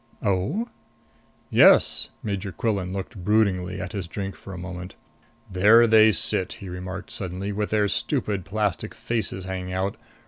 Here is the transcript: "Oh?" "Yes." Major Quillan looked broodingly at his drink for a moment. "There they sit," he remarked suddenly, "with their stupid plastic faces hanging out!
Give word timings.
"Oh?" 0.23 0.67
"Yes." 1.51 2.09
Major 2.23 2.51
Quillan 2.51 2.91
looked 2.91 3.23
broodingly 3.23 3.79
at 3.79 3.91
his 3.91 4.07
drink 4.07 4.35
for 4.35 4.51
a 4.51 4.57
moment. 4.57 4.95
"There 5.51 5.85
they 5.85 6.11
sit," 6.11 6.53
he 6.53 6.69
remarked 6.69 7.11
suddenly, 7.11 7.51
"with 7.51 7.69
their 7.69 7.87
stupid 7.87 8.43
plastic 8.43 8.95
faces 8.95 9.45
hanging 9.45 9.73
out! 9.73 9.97